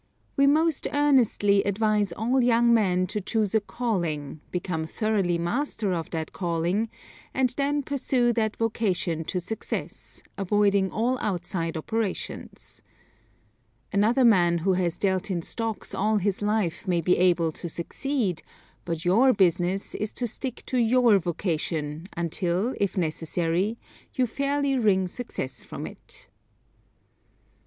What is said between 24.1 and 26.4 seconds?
you fairly wring success from it.